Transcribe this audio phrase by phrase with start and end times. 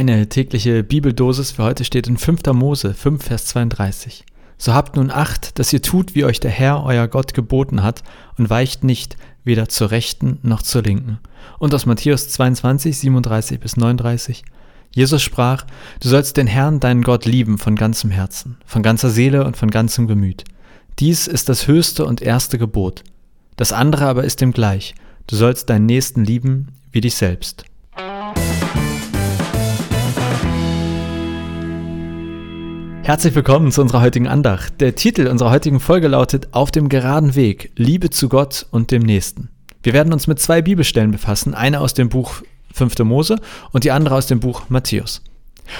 [0.00, 2.54] Deine tägliche Bibeldosis für heute steht in 5.
[2.54, 4.24] Mose 5, Vers 32.
[4.56, 8.02] So habt nun Acht, dass ihr tut, wie euch der Herr, euer Gott, geboten hat,
[8.38, 11.18] und weicht nicht weder zur Rechten noch zur Linken.
[11.58, 14.42] Und aus Matthäus 22, 37 bis 39.
[14.90, 15.66] Jesus sprach,
[16.00, 19.70] du sollst den Herrn, deinen Gott, lieben von ganzem Herzen, von ganzer Seele und von
[19.70, 20.44] ganzem Gemüt.
[20.98, 23.04] Dies ist das höchste und erste Gebot.
[23.56, 24.94] Das andere aber ist dem gleich.
[25.26, 27.66] Du sollst deinen Nächsten lieben wie dich selbst.
[33.10, 34.80] Herzlich willkommen zu unserer heutigen Andacht.
[34.80, 39.02] Der Titel unserer heutigen Folge lautet Auf dem geraden Weg, Liebe zu Gott und dem
[39.02, 39.48] Nächsten.
[39.82, 42.42] Wir werden uns mit zwei Bibelstellen befassen, eine aus dem Buch
[42.72, 43.00] 5.
[43.00, 43.40] Mose
[43.72, 45.24] und die andere aus dem Buch Matthäus.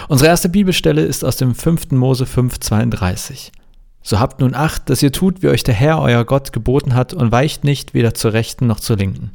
[0.08, 1.92] Unsere erste Bibelstelle ist aus dem 5.
[1.92, 3.52] Mose 5,32.
[4.02, 7.14] So habt nun Acht, dass ihr tut, wie euch der Herr, euer Gott, geboten hat
[7.14, 9.30] und weicht nicht weder zur Rechten noch zur Linken.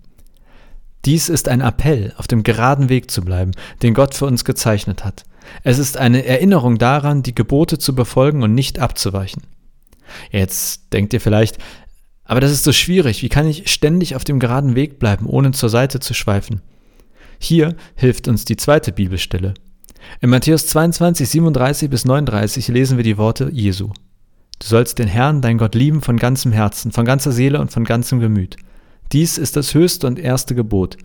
[1.05, 3.51] Dies ist ein Appell, auf dem geraden Weg zu bleiben,
[3.83, 5.23] den Gott für uns gezeichnet hat.
[5.63, 9.43] Es ist eine Erinnerung daran, die Gebote zu befolgen und nicht abzuweichen.
[10.31, 11.57] Jetzt denkt ihr vielleicht,
[12.23, 15.51] aber das ist so schwierig, wie kann ich ständig auf dem geraden Weg bleiben, ohne
[15.51, 16.61] zur Seite zu schweifen?
[17.39, 19.53] Hier hilft uns die zweite Bibelstelle.
[20.21, 23.91] In Matthäus 22, 37 bis 39 lesen wir die Worte Jesu.
[24.59, 27.83] Du sollst den Herrn, dein Gott, lieben von ganzem Herzen, von ganzer Seele und von
[27.83, 28.57] ganzem Gemüt.
[29.11, 30.97] Dies ist das höchste und erste Gebot.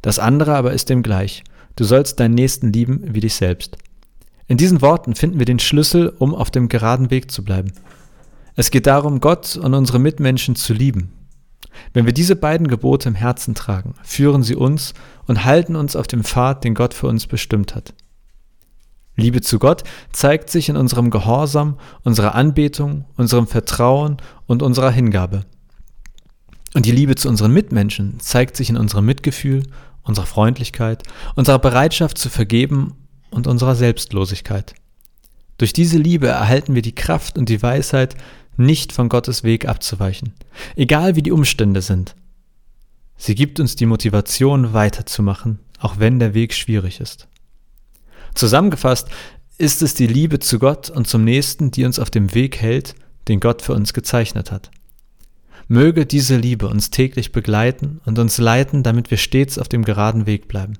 [0.00, 1.44] Das andere aber ist dem gleich.
[1.76, 3.76] Du sollst deinen Nächsten lieben wie dich selbst.
[4.46, 7.72] In diesen Worten finden wir den Schlüssel, um auf dem geraden Weg zu bleiben.
[8.54, 11.12] Es geht darum, Gott und unsere Mitmenschen zu lieben.
[11.94, 14.92] Wenn wir diese beiden Gebote im Herzen tragen, führen sie uns
[15.26, 17.94] und halten uns auf dem Pfad, den Gott für uns bestimmt hat.
[19.16, 25.44] Liebe zu Gott zeigt sich in unserem Gehorsam, unserer Anbetung, unserem Vertrauen und unserer Hingabe.
[26.74, 29.64] Und die Liebe zu unseren Mitmenschen zeigt sich in unserem Mitgefühl,
[30.04, 31.02] unserer Freundlichkeit,
[31.34, 32.94] unserer Bereitschaft zu vergeben
[33.30, 34.74] und unserer Selbstlosigkeit.
[35.58, 38.16] Durch diese Liebe erhalten wir die Kraft und die Weisheit,
[38.56, 40.34] nicht von Gottes Weg abzuweichen,
[40.76, 42.14] egal wie die Umstände sind.
[43.16, 47.28] Sie gibt uns die Motivation, weiterzumachen, auch wenn der Weg schwierig ist.
[48.34, 49.08] Zusammengefasst
[49.58, 52.94] ist es die Liebe zu Gott und zum Nächsten, die uns auf dem Weg hält,
[53.28, 54.70] den Gott für uns gezeichnet hat.
[55.68, 60.26] Möge diese Liebe uns täglich begleiten und uns leiten, damit wir stets auf dem geraden
[60.26, 60.74] Weg bleiben.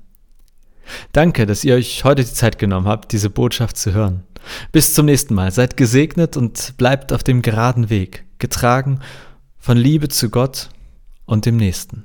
[1.11, 4.23] Danke, dass ihr euch heute die Zeit genommen habt, diese Botschaft zu hören.
[4.71, 5.51] Bis zum nächsten Mal.
[5.51, 8.99] Seid gesegnet und bleibt auf dem geraden Weg, getragen
[9.57, 10.69] von Liebe zu Gott
[11.25, 12.03] und dem Nächsten.